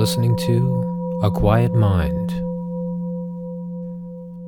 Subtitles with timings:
[0.00, 2.30] listening to A Quiet Mind.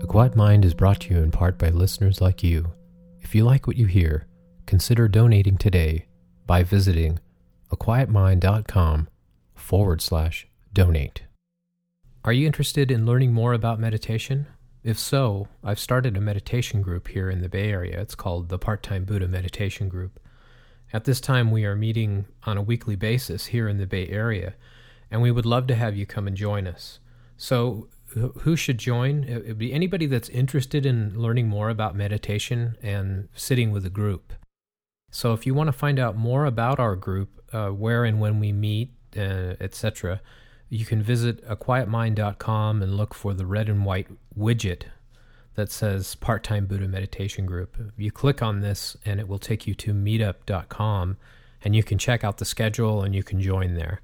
[0.03, 2.73] A Quiet Mind is brought to you in part by listeners like you.
[3.21, 4.27] If you like what you hear,
[4.65, 6.07] consider donating today
[6.47, 7.19] by visiting
[7.71, 9.09] aquietmind.com
[9.55, 11.25] forward slash donate.
[12.25, 14.47] Are you interested in learning more about meditation?
[14.83, 18.01] If so, I've started a meditation group here in the Bay Area.
[18.01, 20.19] It's called the Part Time Buddha Meditation Group.
[20.95, 24.55] At this time, we are meeting on a weekly basis here in the Bay Area,
[25.13, 26.99] and we would love to have you come and join us.
[27.37, 27.89] So,
[28.41, 29.25] who should join?
[29.25, 33.91] It would be anybody that's interested in learning more about meditation and sitting with a
[33.91, 34.33] group.
[35.11, 38.41] So, if you want to find out more about our group, uh, where and when
[38.41, 40.23] we meet, uh, etc.,
[40.71, 44.85] you can visit aquietmind.com and look for the red and white widget
[45.55, 47.77] that says Part Time Buddha Meditation Group.
[47.99, 51.19] You click on this and it will take you to meetup.com
[51.63, 54.01] and you can check out the schedule and you can join there.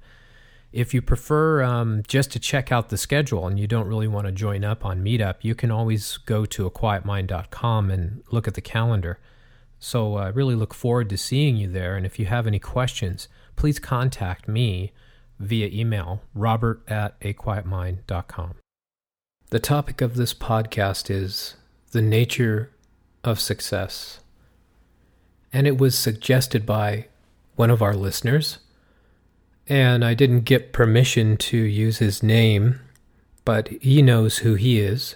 [0.71, 4.27] If you prefer um, just to check out the schedule and you don't really want
[4.27, 8.61] to join up on Meetup, you can always go to aquietmind.com and look at the
[8.61, 9.19] calendar.
[9.79, 11.95] So I uh, really look forward to seeing you there.
[11.95, 14.91] And if you have any questions, please contact me
[15.39, 18.55] via email, robert at aquietmind.com.
[19.49, 21.55] The topic of this podcast is
[21.91, 22.71] the nature
[23.23, 24.19] of success.
[25.51, 27.07] And it was suggested by
[27.55, 28.59] one of our listeners.
[29.69, 32.79] And I didn't get permission to use his name,
[33.45, 35.15] but he knows who he is.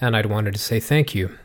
[0.00, 1.36] And I'd wanted to say thank you.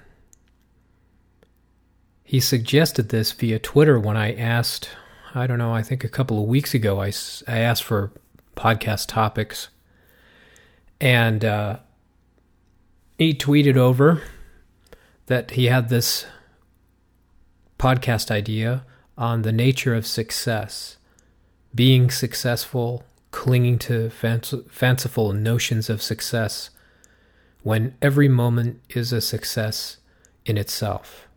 [2.23, 4.89] He suggested this via Twitter when I asked,
[5.33, 7.11] I don't know, I think a couple of weeks ago, I,
[7.47, 8.11] I asked for
[8.55, 9.69] podcast topics
[10.99, 11.77] and uh,
[13.17, 14.21] he tweeted over
[15.27, 16.25] that he had this
[17.77, 18.83] podcast idea
[19.17, 20.96] on the nature of success,
[21.77, 26.71] being successful, clinging to fanciful notions of success,
[27.61, 29.97] when every moment is a success
[30.43, 31.27] in itself.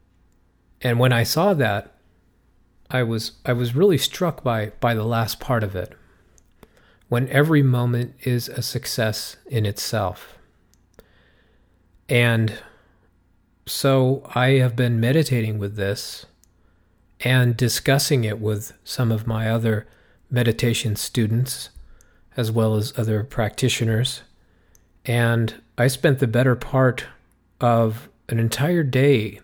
[0.80, 1.94] And when I saw that,
[2.90, 5.92] I was I was really struck by by the last part of it
[7.10, 10.38] when every moment is a success in itself.
[12.08, 12.58] And
[13.66, 16.24] so I have been meditating with this
[17.20, 19.86] and discussing it with some of my other
[20.30, 21.70] meditation students,
[22.36, 24.22] as well as other practitioners.
[25.04, 27.06] And I spent the better part
[27.60, 29.40] of an entire day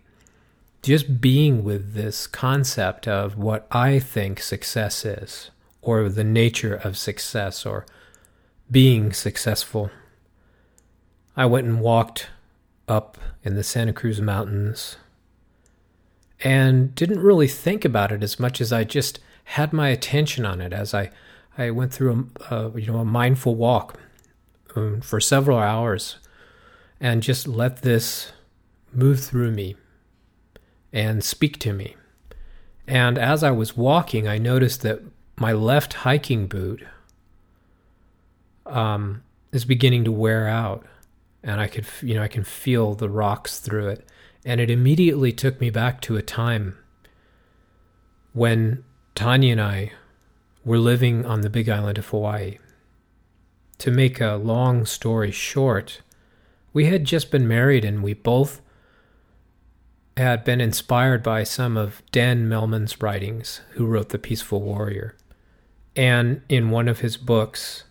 [0.83, 5.51] just being with this concept of what I think success is
[5.83, 7.85] or the nature of success or
[8.71, 9.91] being successful.
[11.37, 12.29] I went and walked
[12.89, 14.97] up in the Santa Cruz Mountains
[16.45, 19.19] and didn't really think about it as much as I just
[19.51, 21.11] had my attention on it as I,
[21.57, 23.99] I went through a, a you know a mindful walk
[24.75, 26.19] um, for several hours
[27.01, 28.33] and just let this
[28.93, 29.77] move through me
[30.93, 31.95] and speak to me.
[32.89, 35.03] And as I was walking, I noticed that
[35.37, 36.85] my left hiking boot
[38.65, 40.85] um, is beginning to wear out,
[41.43, 44.09] and I could, you know, I can feel the rocks through it,
[44.45, 46.79] and it immediately took me back to a time
[48.33, 48.85] when
[49.17, 49.93] Tanya and I
[50.63, 52.59] were living on the Big Island of Hawaii.
[53.79, 56.03] To make a long story short,
[56.75, 58.61] we had just been married, and we both
[60.19, 65.17] had been inspired by some of Dan Millman's writings, who wrote The Peaceful Warrior.
[65.97, 67.85] And in one of his books,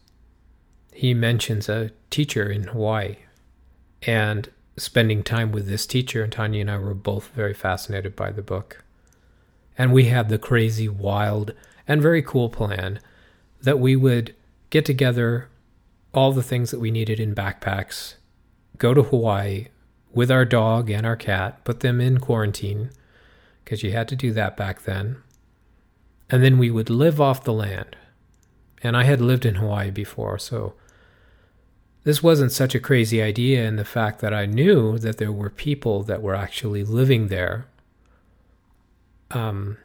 [0.94, 3.16] he mentions a teacher in Hawaii
[4.04, 4.48] and
[4.78, 6.24] spending time with this teacher.
[6.24, 8.85] And Tanya and I were both very fascinated by the book.
[9.78, 11.54] And we had the crazy, wild,
[11.88, 13.00] and very cool plan
[13.62, 14.36] that we would
[14.70, 15.50] get together
[16.14, 18.16] all the things that we needed in backpacks,
[18.78, 19.68] go to Hawaii
[20.14, 22.90] with our dog and our cat, put them in quarantine
[23.64, 25.18] because you had to do that back then
[26.30, 27.96] and then we would live off the land.
[28.82, 30.74] And I had lived in Hawaii before, so
[32.04, 35.50] this wasn't such a crazy idea in the fact that I knew that there were
[35.50, 37.66] people that were actually living there
[39.36, 39.78] um,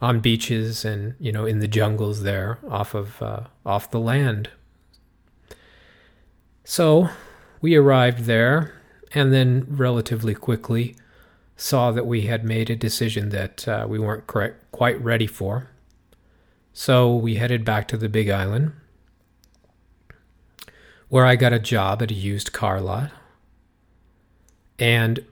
[0.00, 4.50] on beaches and you know in the jungles there off of uh, off the land.
[6.64, 7.08] So
[7.60, 8.74] we arrived there,
[9.12, 10.96] and then relatively quickly
[11.56, 15.70] saw that we had made a decision that uh, we weren't quite ready for.
[16.72, 18.72] So we headed back to the Big Island,
[21.08, 23.10] where I got a job at a used car lot.
[24.78, 25.24] And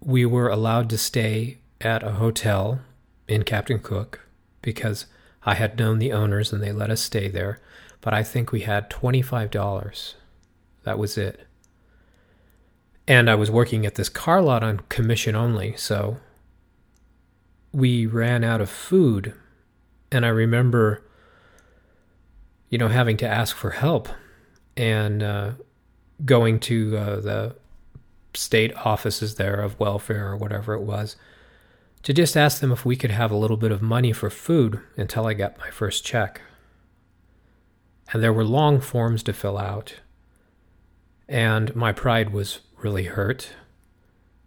[0.00, 2.80] we were allowed to stay at a hotel
[3.28, 4.26] in Captain Cook
[4.62, 5.06] because
[5.44, 7.60] I had known the owners and they let us stay there.
[8.00, 10.14] but I think we had $25.
[10.82, 11.46] That was it.
[13.08, 16.18] And I was working at this car lot on commission only, so
[17.72, 19.32] we ran out of food.
[20.12, 21.02] And I remember,
[22.68, 24.08] you know, having to ask for help
[24.76, 25.52] and uh,
[26.26, 27.56] going to uh, the
[28.34, 31.16] state offices there of welfare or whatever it was
[32.04, 34.80] to just ask them if we could have a little bit of money for food
[34.96, 36.42] until I got my first check.
[38.12, 39.96] And there were long forms to fill out.
[41.28, 43.50] And my pride was really hurt.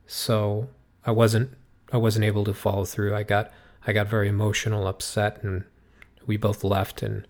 [0.06, 0.69] So
[1.04, 1.56] I wasn't
[1.92, 3.15] I wasn't able to follow through.
[3.15, 3.51] I got
[3.86, 5.63] I got very emotional, upset and
[6.27, 7.25] we both left and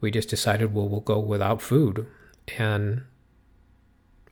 [0.00, 2.06] we just decided well we'll go without food.
[2.58, 3.02] And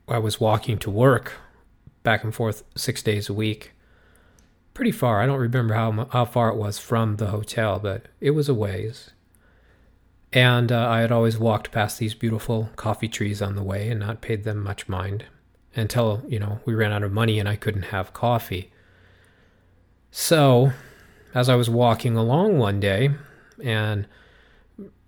[0.09, 1.33] I was walking to work
[2.03, 3.71] back and forth 6 days a week.
[4.77, 5.19] Pretty far.
[5.19, 8.53] I don't remember how how far it was from the hotel, but it was a
[8.53, 9.09] ways.
[10.31, 14.01] And uh, I had always walked past these beautiful coffee trees on the way and
[14.01, 15.25] not paid them much mind
[15.75, 18.69] until, you know, we ran out of money and I couldn't have coffee.
[20.11, 20.73] So,
[21.33, 23.09] as I was walking along one day
[23.63, 24.05] and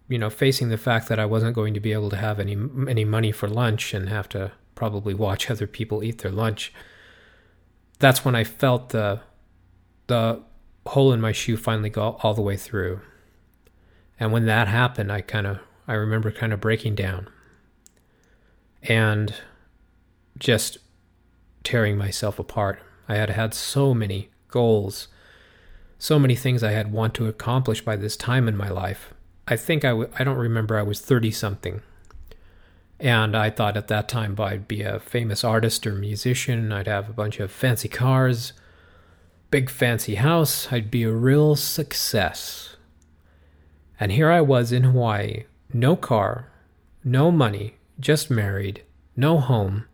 [0.07, 2.57] you know, facing the fact that I wasn't going to be able to have any
[2.89, 6.73] any money for lunch and have to probably watch other people eat their lunch,
[7.99, 9.21] that's when I felt the
[10.09, 10.41] the
[10.85, 12.99] hole in my shoe finally go all the way through.
[14.19, 17.29] And when that happened, I kind of I remember kind of breaking down
[18.83, 19.33] and
[20.37, 20.77] just
[21.63, 22.81] tearing myself apart.
[23.07, 25.07] I had had so many goals,
[25.97, 29.13] so many things I had want to accomplish by this time in my life.
[29.47, 31.81] I think I w- I don't remember I was 30 something.
[32.99, 37.09] And I thought at that time I'd be a famous artist or musician, I'd have
[37.09, 38.53] a bunch of fancy cars,
[39.51, 42.75] big fancy house, I'd be a real success.
[43.99, 45.43] And here I was in Hawaii,
[45.73, 46.51] no car,
[47.03, 48.83] no money, just married,
[49.15, 49.85] no home,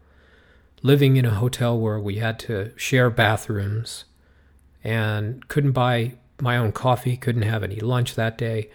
[0.81, 4.05] living in a hotel where we had to share bathrooms
[4.83, 8.69] and couldn't buy my own coffee, couldn't have any lunch that day.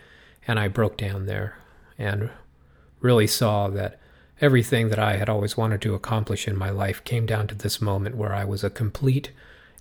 [0.47, 1.59] And I broke down there
[1.99, 2.31] and
[3.01, 4.01] really saw that
[4.41, 7.81] everything that I had always wanted to accomplish in my life came down to this
[7.81, 9.31] moment where I was a complete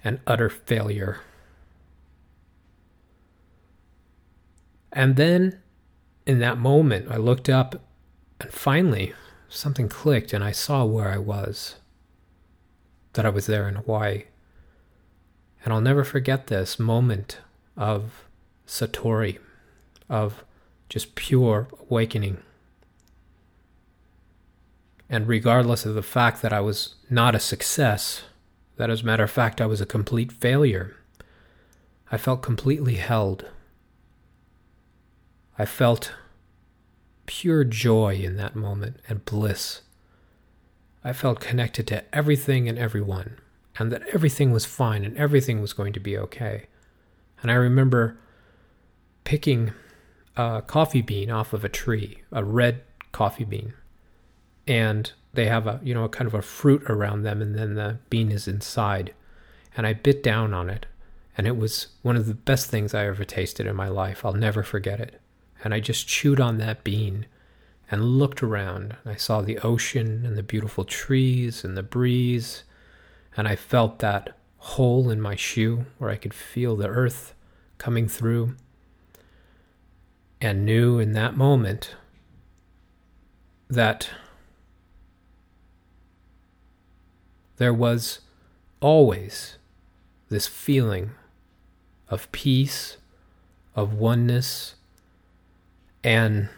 [0.04, 1.22] and utter failure.
[4.92, 5.60] And then
[6.26, 7.82] in that moment, I looked up
[8.40, 9.14] and finally
[9.48, 11.76] something clicked and I saw where I was.
[13.14, 14.26] That I was there in Hawaii.
[15.64, 17.40] And I'll never forget this moment
[17.76, 18.26] of
[18.68, 19.40] Satori,
[20.08, 20.44] of
[20.88, 22.38] just pure awakening.
[25.10, 28.22] And regardless of the fact that I was not a success,
[28.80, 30.96] that as a matter of fact I was a complete failure,
[32.10, 33.46] I felt completely held.
[35.58, 36.14] I felt
[37.26, 39.82] pure joy in that moment and bliss.
[41.04, 43.38] I felt connected to everything and everyone,
[43.78, 46.68] and that everything was fine and everything was going to be okay.
[47.42, 48.18] And I remember
[49.26, 49.74] picking
[50.38, 53.74] a coffee bean off of a tree, a red coffee bean,
[54.70, 57.76] and they have a you know a kind of a fruit around them, and then
[57.76, 59.14] the bean is inside.
[59.76, 60.86] And I bit down on it,
[61.38, 64.26] and it was one of the best things I ever tasted in my life.
[64.26, 65.20] I'll never forget it
[65.64, 67.26] and I just chewed on that bean
[67.92, 68.96] and looked around.
[69.06, 72.64] I saw the ocean and the beautiful trees and the breeze,
[73.36, 77.34] and I felt that hole in my shoe where I could feel the earth
[77.78, 78.56] coming through,
[80.42, 81.96] and knew in that moment
[83.70, 84.10] that
[87.60, 88.20] there was
[88.80, 89.58] always
[90.30, 91.12] this feeling
[92.10, 92.98] of peace,
[93.76, 94.76] of oneness
[96.04, 96.50] and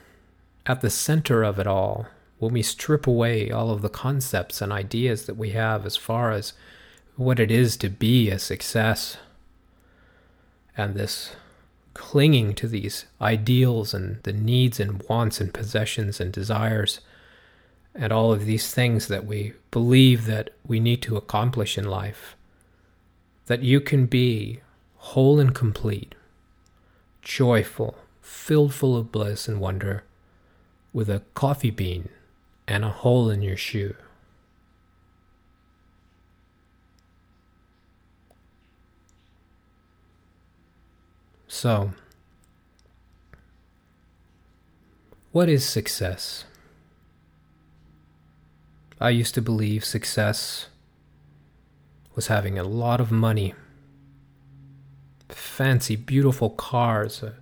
[0.66, 2.06] at the center of it all,
[2.38, 6.32] when we strip away all of the concepts and ideas that we have as far
[6.32, 6.54] as
[7.16, 9.18] what it is to be a success,
[10.78, 11.36] and this
[11.94, 17.02] clinging to these ideals and the needs and wants and possessions and desires
[17.94, 22.36] and all of these things that we believe that we need to accomplish in life
[23.48, 24.62] that you can be
[24.96, 26.16] whole and complete
[27.22, 30.04] joyful filled full of bliss and wonder,
[30.94, 32.10] with a coffee bean
[32.68, 33.96] and a hole in your shoe.
[41.48, 41.92] So,
[45.32, 46.46] what is success?
[49.02, 50.68] I used to believe success
[52.14, 53.56] was having a lot of money,
[55.28, 57.34] fancy, beautiful cars, a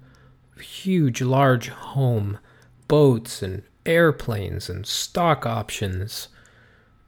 [0.61, 2.39] huge, large home,
[2.87, 6.29] boats and airplanes and stock options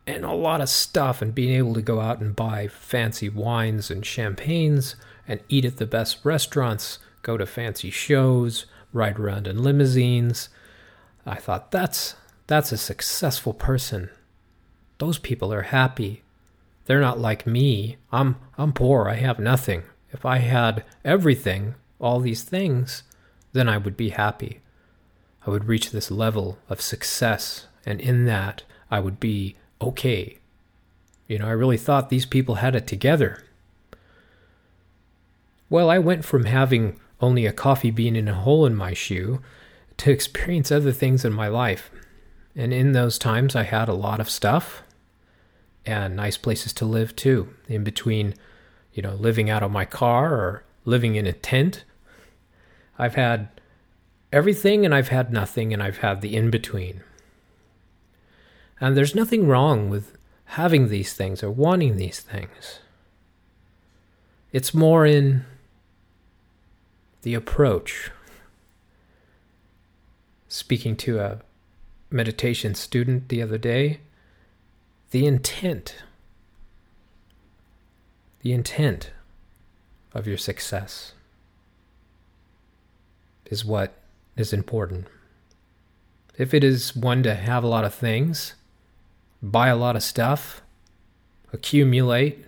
[0.05, 3.89] and a lot of stuff and being able to go out and buy fancy wines
[3.89, 4.97] and champagnes
[5.29, 10.49] and eat at the best restaurants, go to fancy shows, ride around in limousines.
[11.25, 12.15] I thought that's
[12.47, 14.09] that's a successful person.
[15.01, 16.21] Those people are happy.
[16.85, 17.97] They're not like me.
[18.11, 19.09] I'm I'm poor.
[19.09, 19.81] I have nothing.
[20.11, 23.01] If I had everything, all these things,
[23.51, 24.59] then I would be happy.
[25.47, 30.37] I would reach this level of success and in that I would be okay.
[31.27, 33.43] You know, I really thought these people had it together.
[35.67, 39.41] Well, I went from having only a coffee bean in a hole in my shoe
[39.97, 41.89] to experience other things in my life.
[42.55, 44.83] And in those times, I had a lot of stuff
[45.85, 47.53] and nice places to live too.
[47.67, 48.35] In between,
[48.93, 51.83] you know, living out of my car or living in a tent,
[52.97, 53.49] I've had
[54.31, 57.01] everything and I've had nothing and I've had the in between.
[58.79, 62.79] And there's nothing wrong with having these things or wanting these things.
[64.51, 65.45] It's more in
[67.21, 68.11] the approach.
[70.47, 71.39] Speaking to a
[72.09, 74.01] meditation student the other day,
[75.11, 75.97] the intent,
[78.41, 79.11] the intent
[80.13, 81.13] of your success
[83.45, 83.93] is what
[84.37, 85.07] is important.
[86.37, 88.55] If it is one to have a lot of things,
[89.43, 90.61] buy a lot of stuff,
[91.51, 92.45] accumulate,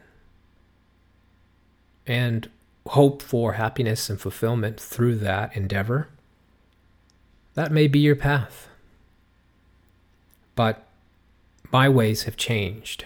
[2.08, 2.50] and
[2.88, 6.08] hope for happiness and fulfillment through that endeavor,
[7.55, 8.70] that may be your path.
[10.55, 10.88] But
[11.74, 13.06] my ways have changed.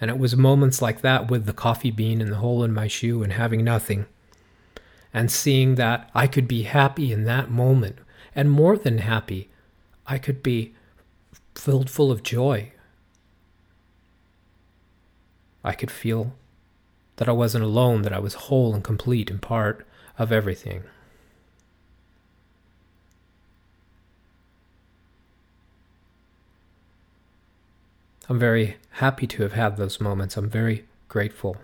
[0.00, 2.88] And it was moments like that with the coffee bean and the hole in my
[2.88, 4.06] shoe and having nothing,
[5.12, 7.98] and seeing that I could be happy in that moment,
[8.34, 9.50] and more than happy,
[10.06, 10.74] I could be
[11.54, 12.72] filled full of joy
[15.64, 16.32] I could feel
[17.16, 19.86] that I wasn't alone, that I was whole and complete and part
[20.18, 20.82] of everything.
[28.28, 30.36] I'm very happy to have had those moments.
[30.36, 31.56] I'm very grateful.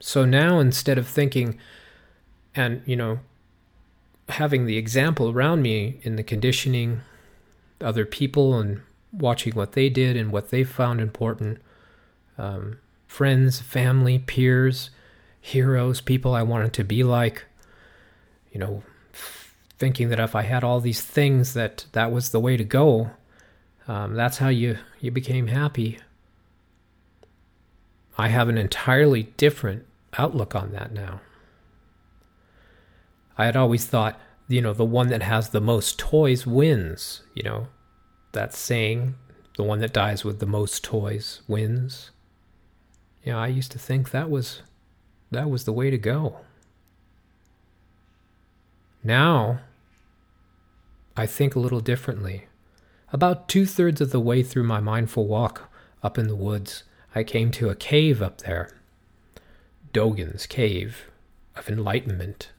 [0.00, 1.58] So now instead of thinking
[2.54, 3.20] and, you know,
[4.28, 7.02] having the example around me in the conditioning
[7.80, 11.60] other people and watching what they did and what they found important
[12.38, 14.90] um, friends family peers
[15.40, 17.44] heroes people i wanted to be like
[18.52, 18.82] you know
[19.82, 23.10] thinking that if i had all these things that that was the way to go
[23.88, 25.98] um, that's how you you became happy
[28.16, 29.84] i have an entirely different
[30.18, 31.20] outlook on that now
[33.36, 37.42] I had always thought, you know, the one that has the most toys wins, you
[37.42, 37.68] know,
[38.32, 39.14] that saying,
[39.56, 42.10] the one that dies with the most toys wins.
[43.24, 44.62] Know, I used to think that was
[45.30, 46.40] that was the way to go.
[49.04, 49.60] Now,
[51.16, 52.46] I think a little differently.
[53.12, 55.70] About two thirds of the way through my mindful walk
[56.02, 58.70] up in the woods, I came to a cave up there.
[59.92, 61.10] Dogen's Cave
[61.54, 62.50] of Enlightenment.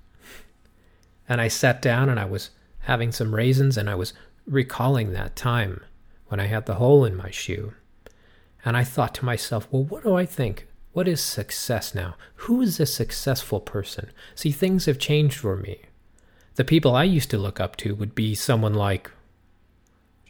[1.27, 4.13] And I sat down and I was having some raisins and I was
[4.45, 5.81] recalling that time
[6.27, 7.73] when I had the hole in my shoe.
[8.63, 10.67] And I thought to myself, well, what do I think?
[10.91, 12.15] What is success now?
[12.35, 14.11] Who is a successful person?
[14.35, 15.81] See, things have changed for me.
[16.55, 19.09] The people I used to look up to would be someone like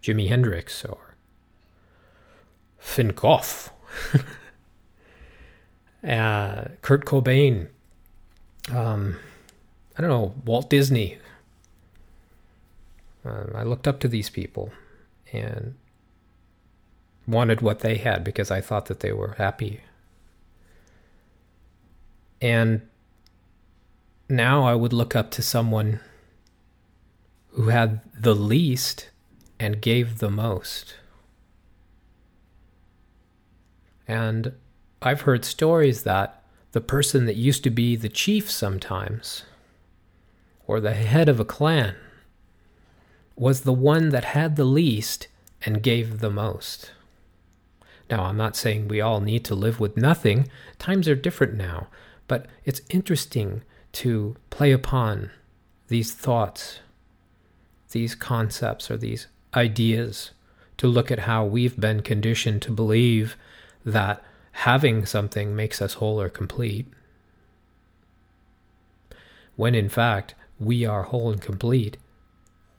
[0.02, 1.16] Jimi Hendrix or
[2.78, 3.14] Finn
[6.08, 7.68] uh, Kurt Cobain,
[8.72, 9.18] um,
[9.98, 11.18] I don't know, Walt Disney.
[13.26, 14.72] Um, I looked up to these people
[15.32, 15.76] and
[17.28, 19.82] wanted what they had because I thought that they were happy.
[22.42, 22.82] And
[24.28, 26.02] now I would look up to someone
[27.54, 29.10] who had the least
[29.60, 30.96] and gave the most.
[34.08, 34.54] And
[35.02, 39.44] I've heard stories that the person that used to be the chief sometimes
[40.66, 41.96] or the head of a clan
[43.36, 45.28] was the one that had the least
[45.66, 46.92] and gave the most.
[48.10, 50.50] Now, I'm not saying we all need to live with nothing.
[50.78, 51.88] Times are different now,
[52.28, 55.32] but it's interesting to play upon
[55.88, 56.80] these thoughts,
[57.94, 60.32] these concepts, or these ideas,
[60.78, 63.36] to look at how we've been conditioned to believe
[63.86, 66.86] that having something makes us whole or complete.
[69.56, 71.98] when in fact we are whole and complete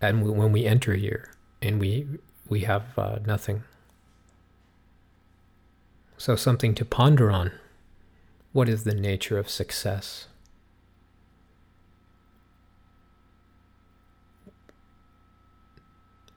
[0.00, 1.30] and when we enter here
[1.62, 2.06] and we
[2.48, 3.62] we have uh, nothing
[6.16, 7.50] so something to ponder on
[8.52, 10.26] what is the nature of success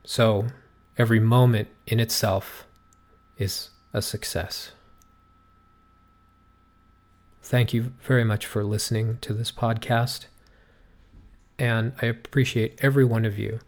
[0.08, 0.48] so
[0.98, 2.66] every moment in itself
[3.38, 4.72] is a success
[7.48, 10.26] thank you very much for listening to this podcast.
[11.58, 13.60] And I appreciate every one of you.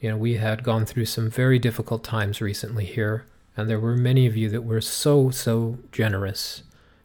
[0.00, 3.26] You know, we had gone through some very difficult times recently here,
[3.56, 6.62] and there were many of you that were so, so generous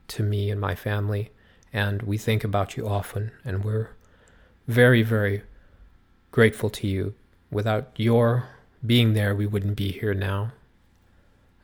[0.10, 1.32] to me and my family.
[1.74, 3.90] And we think about you often, and we're
[4.68, 5.42] very, very
[6.32, 7.16] grateful to you.
[7.50, 8.48] Without your
[8.86, 10.52] being there, we wouldn't be here now.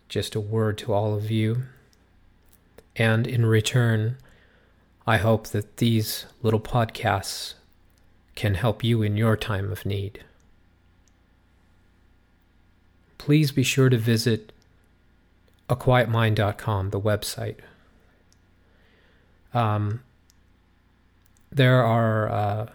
[0.09, 1.63] Just a word to all of you.
[2.95, 4.17] And in return,
[5.05, 7.53] I hope that these little podcasts
[8.35, 10.23] can help you in your time of need.
[13.17, 14.51] Please be sure to visit
[15.69, 17.57] aquietmind.com, the website.
[19.53, 20.01] Um,
[21.51, 22.67] there are uh,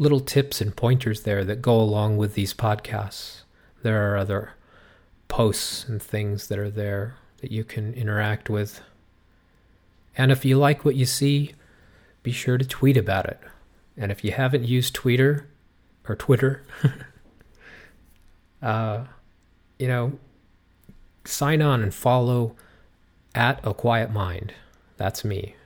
[0.00, 3.42] little tips and pointers there that go along with these podcasts.
[3.82, 4.54] There are other
[5.28, 8.80] posts and things that are there that you can interact with.
[10.16, 11.54] And if you like what you see,
[12.22, 13.40] be sure to tweet about it.
[13.94, 15.46] And if you haven't used Twitter
[16.08, 16.62] or Twitter,
[18.62, 19.04] uh,
[19.78, 20.18] you know,
[21.26, 22.56] sign on and follow
[23.34, 24.54] at A Quiet Mind.
[24.96, 25.56] That's me.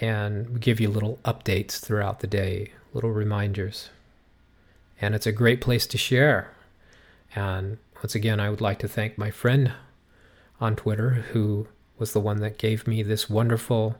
[0.00, 3.90] And give you little updates throughout the day, little reminders.
[5.00, 6.54] And it's a great place to share.
[7.34, 9.72] And once again, I would like to thank my friend
[10.60, 13.96] on Twitter who was the one that gave me this wonderful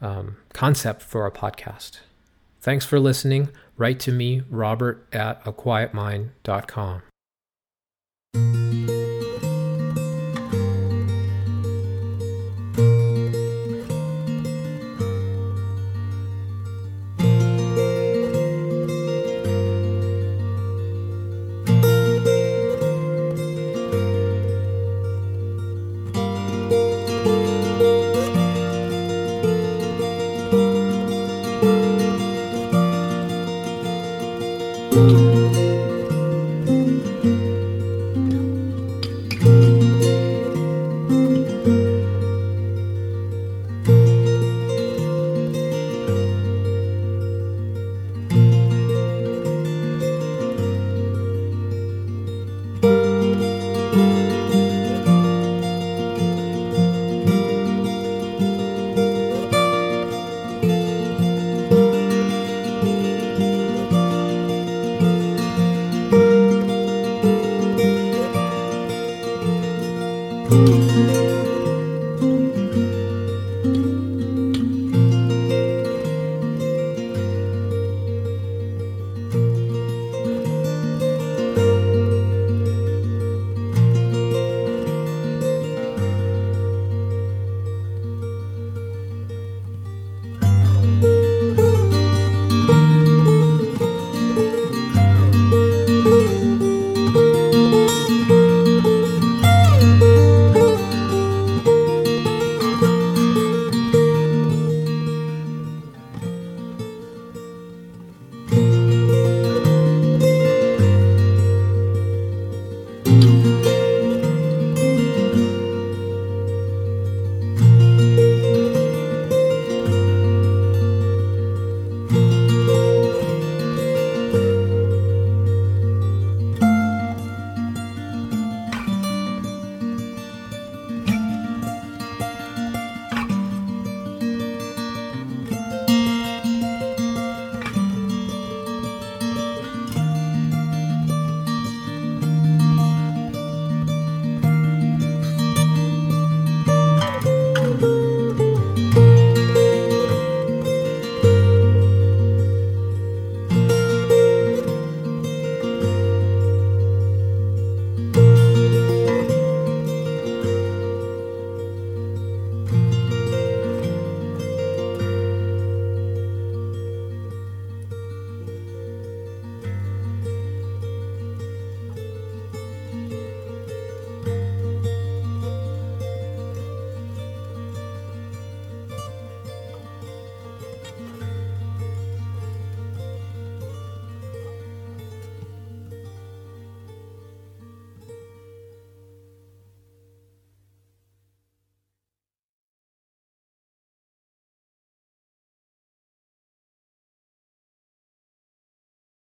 [0.00, 2.00] um, concept for a podcast.
[2.60, 3.50] Thanks for listening.
[3.76, 7.02] Write to me, robert at aquietmind.com.